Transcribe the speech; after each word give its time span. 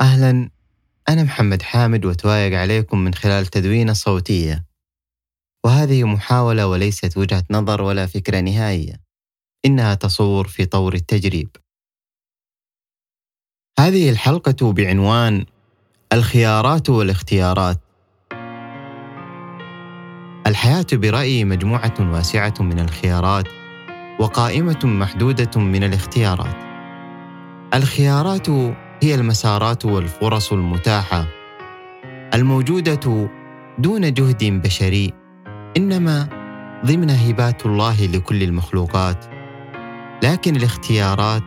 أهلا. 0.00 0.50
أنا 1.08 1.22
محمد 1.22 1.62
حامد 1.62 2.04
وتوايق 2.04 2.58
عليكم 2.58 2.98
من 2.98 3.14
خلال 3.14 3.46
تدوينة 3.46 3.92
صوتية. 3.92 4.64
وهذه 5.64 6.04
محاولة 6.04 6.66
وليست 6.66 7.16
وجهة 7.16 7.44
نظر 7.50 7.82
ولا 7.82 8.06
فكرة 8.06 8.40
نهائية. 8.40 9.00
إنها 9.64 9.94
تصور 9.94 10.48
في 10.48 10.66
طور 10.66 10.94
التجريب. 10.94 11.56
هذه 13.78 14.10
الحلقة 14.10 14.72
بعنوان 14.72 15.46
الخيارات 16.12 16.90
والاختيارات. 16.90 17.80
الحياة 20.46 20.86
برأيي 20.92 21.44
مجموعة 21.44 21.94
واسعة 22.00 22.54
من 22.60 22.78
الخيارات 22.78 23.48
وقائمة 24.20 24.80
محدودة 24.84 25.60
من 25.60 25.84
الاختيارات. 25.84 26.56
الخيارات 27.74 28.48
هي 29.02 29.14
المسارات 29.14 29.84
والفرص 29.84 30.52
المتاحة 30.52 31.26
الموجودة 32.34 33.28
دون 33.78 34.12
جهد 34.12 34.44
بشري 34.44 35.12
إنما 35.76 36.28
ضمن 36.86 37.10
هبات 37.10 37.66
الله 37.66 38.06
لكل 38.06 38.42
المخلوقات. 38.42 39.24
لكن 40.24 40.56
الاختيارات 40.56 41.42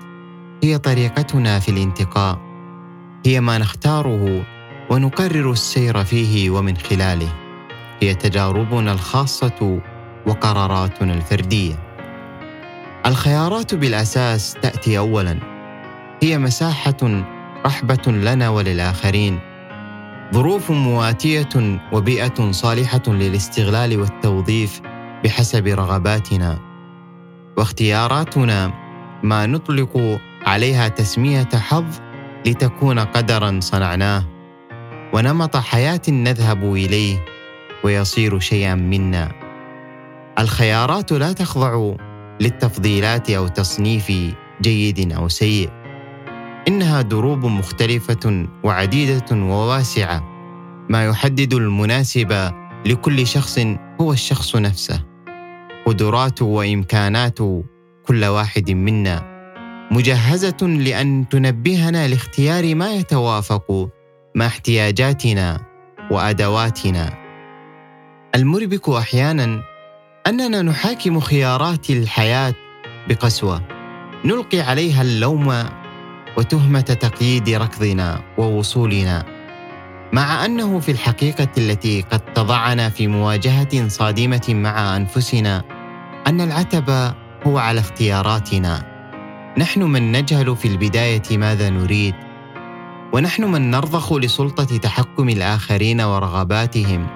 هي 0.64 0.78
طريقتنا 0.78 1.60
في 1.60 1.70
الانتقاء. 1.70 2.40
هي 3.26 3.42
ما 3.42 3.58
نختاره 3.58 4.46
ونقرر 4.90 5.52
السير 5.52 6.04
فيه 6.04 6.50
ومن 6.50 6.78
خلاله. 6.78 7.34
هي 8.02 8.16
تجاربنا 8.16 8.92
الخاصة 8.92 9.82
وقراراتنا 10.28 11.14
الفردية 11.14 11.76
الخيارات 13.06 13.76
بالأساس 13.76 14.58
تأتي 14.62 14.98
اولا 14.98 15.40
هي 16.24 16.38
مساحة 16.38 16.98
رحبة 17.66 18.12
لنا 18.12 18.50
وللآخرين. 18.50 19.40
ظروف 20.34 20.72
مواتية 20.72 21.80
وبيئة 21.92 22.52
صالحة 22.52 23.02
للاستغلال 23.08 24.00
والتوظيف 24.00 24.82
بحسب 25.24 25.68
رغباتنا. 25.68 26.60
واختياراتنا 27.58 28.74
ما 29.24 29.46
نطلق 29.46 30.20
عليها 30.46 30.88
تسمية 30.88 31.50
حظ 31.54 32.00
لتكون 32.46 33.00
قدرا 33.00 33.60
صنعناه. 33.60 34.24
ونمط 35.14 35.58
حياة 35.58 36.02
نذهب 36.10 36.64
إليه 36.64 37.26
ويصير 37.84 38.40
شيئا 38.40 38.76
منا. 38.76 39.32
الخيارات 40.40 41.12
لا 41.12 41.34
تخضع 41.34 41.96
للتفضيلات 42.42 43.30
أو 43.30 43.48
تصنيف 43.48 44.12
جيد 44.62 45.14
أو 45.14 45.28
سيء. 45.28 45.83
إنها 46.68 47.02
دروب 47.02 47.46
مختلفة 47.46 48.48
وعديدة 48.64 49.26
وواسعة 49.32 50.24
ما 50.90 51.06
يحدد 51.06 51.54
المناسب 51.54 52.52
لكل 52.86 53.28
شخص 53.28 53.60
هو 54.02 54.14
الشخص 54.14 54.56
نفسه. 54.56 55.04
قدرات 55.86 56.42
وإمكانات 56.42 57.40
كل 58.08 58.26
واحد 58.26 58.72
منا. 58.72 59.34
مجهزة 59.92 60.58
لأن 60.62 61.26
تنبهنا 61.30 62.08
لاختيار 62.08 62.76
ما 62.76 62.94
يتوافق 62.94 63.90
مع 64.36 64.46
احتياجاتنا 64.46 65.62
وأدواتنا. 66.12 67.14
المربك 68.36 68.90
أحيانا 68.90 69.62
أننا 70.28 70.62
نحاكم 70.62 71.20
خيارات 71.20 71.90
الحياة 71.90 72.54
بقسوة. 73.10 73.62
نلقي 74.26 74.60
عليها 74.60 75.02
اللوم 75.02 75.50
وتهمة 76.38 76.82
تقييد 76.82 77.50
ركضنا 77.50 78.22
ووصولنا 78.38 79.26
مع 80.14 80.46
أنه 80.46 80.80
في 80.80 80.92
الحقيقة 80.92 81.48
التي 81.58 82.02
قد 82.02 82.20
تضعنا 82.20 82.90
في 82.90 83.08
مواجهة 83.08 83.88
صادمة 83.88 84.46
مع 84.50 84.98
أنفسنا 84.98 85.64
أن 86.28 86.42
العتب 86.42 87.14
هو 87.48 87.58
على 87.58 87.80
اختياراتنا. 87.80 88.94
نحن 89.58 89.84
من 89.84 90.12
نجهل 90.12 90.56
في 90.56 90.68
البداية 90.68 91.38
ماذا 91.38 91.70
نريد 91.70 92.16
ونحن 93.14 93.44
من 93.44 93.72
نرضخ 93.72 94.14
لسلطة 94.14 94.78
تحكم 94.78 95.30
الآخرين 95.30 96.02
ورغباتهم. 96.02 97.08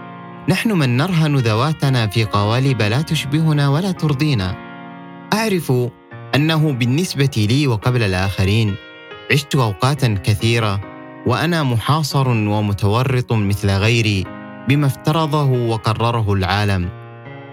نحن 0.49 0.71
من 0.71 0.97
نرهن 0.97 1.35
ذواتنا 1.35 2.07
في 2.07 2.23
قوالب 2.23 2.81
لا 2.81 3.01
تشبهنا 3.01 3.69
ولا 3.69 3.91
ترضينا. 3.91 4.55
أعرف 5.33 5.73
أنه 6.35 6.71
بالنسبة 6.71 7.47
لي 7.49 7.67
وقبل 7.67 8.03
الآخرين 8.03 8.75
عشت 9.31 9.55
أوقاتا 9.55 10.17
كثيرة 10.23 10.81
وأنا 11.25 11.63
محاصر 11.63 12.29
ومتورط 12.29 13.33
مثل 13.33 13.69
غيري 13.69 14.23
بما 14.69 14.85
افترضه 14.87 15.43
وقرره 15.43 16.33
العالم. 16.33 16.89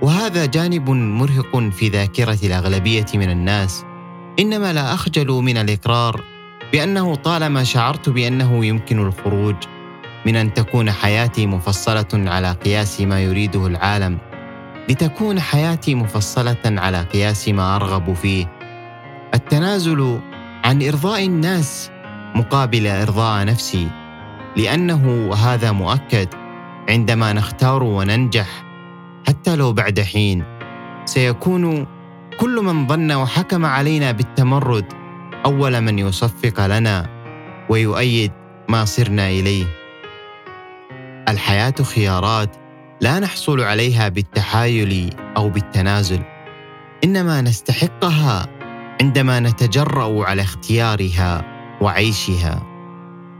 وهذا 0.03 0.47
جانب 0.47 0.91
مرهق 0.91 1.59
في 1.59 1.89
ذاكرة 1.89 2.39
الأغلبية 2.43 3.07
من 3.15 3.31
الناس. 3.31 3.85
إنما 4.39 4.73
لا 4.73 4.95
أخجل 4.95 5.27
من 5.27 5.57
الإقرار 5.57 6.21
بأنه 6.73 7.15
طالما 7.15 7.65
شعرت 7.65 8.09
بأنه 8.09 8.65
يمكن 8.67 8.99
الخروج 9.07 9.57
من 10.27 10.37
أن 10.37 10.55
تكون 10.55 10.91
حياتي 10.91 11.47
مفصلة 11.47 12.07
على 12.15 12.53
قياس 12.53 13.01
ما 13.01 13.21
يريده 13.21 13.67
العالم 13.67 14.19
لتكون 14.89 15.41
حياتي 15.41 15.95
مفصلة 15.95 16.65
على 16.65 17.03
قياس 17.03 17.49
ما 17.49 17.77
أرغب 17.77 18.13
فيه. 18.15 18.47
التنازل 19.35 20.21
عن 20.65 20.83
إرضاء 20.83 21.25
الناس 21.25 21.91
مقابل 22.35 22.87
إرضاء 22.87 23.45
نفسي 23.45 23.89
لأنه 24.57 25.29
وهذا 25.31 25.73
مؤكد 25.73 26.29
عندما 26.89 27.33
نختار 27.33 27.83
وننجح 27.83 28.65
حتى 29.29 29.57
لو 29.57 29.73
بعد 29.73 30.01
حين. 30.01 30.45
سيكون 31.05 31.87
كل 32.41 32.61
من 32.63 32.87
ظن 32.87 33.13
وحكم 33.13 33.67
علينا 33.67 34.13
بالتمرد 34.13 34.85
أول 35.45 35.81
من 35.81 35.99
يصفق 35.99 36.67
لنا 36.67 37.07
ويؤيد 37.69 38.33
ما 38.69 38.85
صرنا 38.85 39.29
إليه. 39.29 39.67
الحياة 41.29 41.75
خيارات 41.83 42.57
لا 43.01 43.21
نحصل 43.21 43.61
عليها 43.61 44.09
بالتحايل 44.09 45.11
أو 45.37 45.49
بالتنازل 45.49 46.23
إنما 47.05 47.41
نستحقها 47.41 48.47
عندما 49.05 49.41
نتجرأ 49.41 50.25
على 50.25 50.43
اختيارها 50.43 51.45
وعيشها 51.81 52.63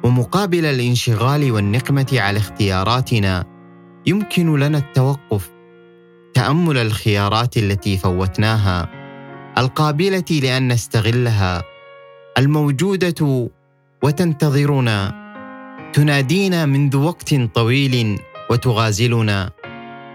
ومقابل 0.05 0.65
الانشغال 0.65 1.53
والنقمة 1.53 2.07
على 2.13 2.39
اختياراتنا 2.39 3.45
يمكن 4.07 4.59
لنا 4.59 4.79
التوقف 4.79 5.51
تأمل 6.35 6.77
الخيارات 6.79 7.57
التي 7.57 7.99
فوتناها 7.99 8.89
القابلة 9.59 10.25
لأن 10.43 10.69
نستغلها 10.69 11.63
الموجودة 12.39 13.51
وتنتظرنا 14.03 15.15
تنادينا 15.93 16.67
منذ 16.67 16.97
وقت 16.97 17.35
طويل 17.35 18.19
وتغازلنا 18.51 19.51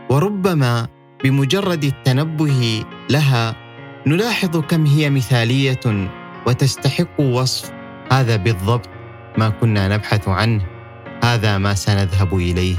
وربما 0.09 0.87
بمجرد 1.23 1.83
التنبه 1.83 2.83
لها 3.09 3.68
نلاحظ 4.07 4.57
كم 4.57 4.85
هي 4.85 5.09
مثالية 5.09 6.09
وتستحق 6.47 7.19
وصف 7.19 7.71
هذا 8.11 8.35
بالضبط 8.35 8.89
ما 9.37 9.49
كنا 9.49 9.87
نبحث 9.87 10.27
عنه 10.27 10.65
هذا 11.23 11.57
ما 11.57 11.73
سنذهب 11.73 12.33
إليه. 12.35 12.75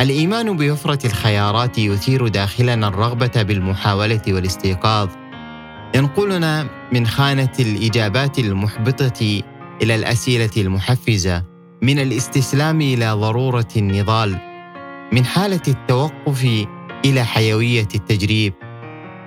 الإيمان 0.00 0.56
بوفرة 0.56 1.06
الخيارات 1.06 1.78
يثير 1.78 2.28
داخلنا 2.28 2.88
الرغبة 2.88 3.42
بالمحاولة 3.42 4.20
والاستيقاظ. 4.28 5.08
ينقلنا 5.94 6.68
من 6.92 7.06
خانة 7.06 7.52
الإجابات 7.60 8.38
المحبطة 8.38 9.42
إلى 9.82 9.94
الأسئلة 9.94 10.50
المحفزة 10.56 11.44
من 11.82 11.98
الاستسلام 11.98 12.80
إلى 12.80 13.10
ضرورة 13.12 13.68
النضال 13.76 14.38
من 15.12 15.24
حالة 15.24 15.62
التوقف 15.68 16.66
إلى 17.04 17.24
حيوية 17.24 17.88
التجريب. 17.94 18.54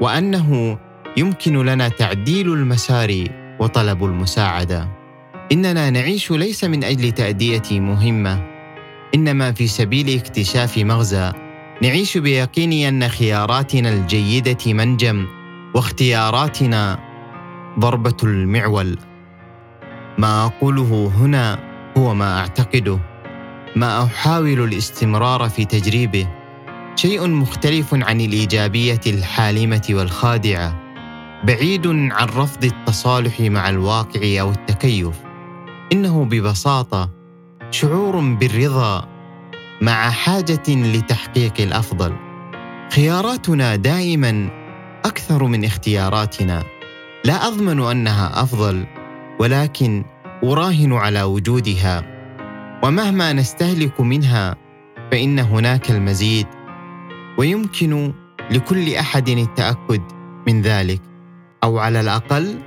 وأنه 0.01 0.79
يمكن 1.17 1.65
لنا 1.65 1.89
تعديل 1.89 2.53
المسار 2.53 3.23
وطلب 3.59 4.03
المساعدة. 4.05 4.87
إننا 5.51 5.89
نعيش 5.89 6.31
ليس 6.31 6.63
من 6.63 6.83
أجل 6.83 7.11
تأدية 7.11 7.79
مهمة 7.79 8.43
إنما 9.15 9.51
في 9.51 9.67
سبيل 9.67 10.19
اكتشاف 10.19 10.77
مغزى. 10.77 11.31
نعيش 11.81 12.17
بيقين 12.17 12.73
أن 12.73 13.09
خياراتنا 13.09 13.89
الجيدة 13.89 14.73
منجم 14.73 15.27
واختياراتنا 15.75 16.99
ضربة 17.79 18.17
المعول. 18.23 18.97
ما 20.17 20.45
أقوله 20.45 21.11
هنا 21.17 21.59
هو 21.97 22.13
ما 22.13 22.39
أعتقده. 22.39 22.99
ما 23.75 24.03
أحاول 24.03 24.63
الاستمرار 24.63 25.49
في 25.49 25.65
تجريبه. 25.65 26.27
شيء 26.95 27.27
مختلف 27.27 27.93
عن 27.93 28.21
الإيجابية 28.21 29.01
الحالمة 29.07 29.87
والخادعة. 29.89 30.86
بعيد 31.43 31.87
عن 31.87 32.27
رفض 32.27 32.65
التصالح 32.65 33.41
مع 33.41 33.69
الواقع 33.69 34.41
أو 34.41 34.51
التكيف. 34.51 35.15
إنه 35.91 36.25
ببساطة 36.25 37.09
شعور 37.71 38.19
بالرضا 38.19 39.07
مع 39.81 40.09
حاجة 40.09 40.63
لتحقيق 40.67 41.53
الأفضل. 41.59 42.15
خياراتنا 42.93 43.75
دائما 43.75 44.49
أكثر 45.05 45.43
من 45.43 45.65
اختياراتنا. 45.65 46.63
لا 47.25 47.47
أضمن 47.47 47.79
أنها 47.79 48.43
أفضل 48.43 48.85
ولكن 49.39 50.05
أراهن 50.43 50.93
على 50.93 51.23
وجودها. 51.23 52.03
ومهما 52.83 53.33
نستهلك 53.33 54.01
منها 54.01 54.55
فإن 55.11 55.39
هناك 55.39 55.91
المزيد 55.91 56.47
ويمكن 57.37 58.13
لكل 58.51 58.93
أحد 58.93 59.29
التأكد 59.29 60.01
من 60.47 60.61
ذلك. 60.61 61.01
أو 61.63 61.79
على 61.79 61.99
الأقل 61.99 62.59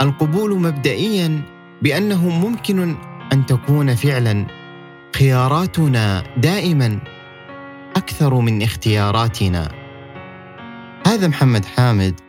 القبول 0.00 0.60
مبدئيا 0.60 1.42
بأنه 1.82 2.28
ممكن 2.28 2.96
أن 3.32 3.46
تكون 3.46 3.94
فعلا. 3.94 4.46
خياراتنا 5.16 6.22
دائما 6.36 6.98
أكثر 7.96 8.34
من 8.34 8.62
اختياراتنا. 8.62 9.68
هذا 11.06 11.28
محمد 11.28 11.64
حامد 11.64 12.20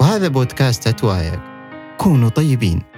وهذا 0.00 0.28
بودكاست 0.28 0.86
اتوايق 0.86 1.40
كونوا 1.98 2.28
طيبين. 2.28 2.91